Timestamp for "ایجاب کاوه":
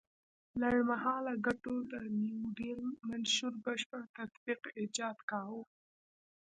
4.79-5.61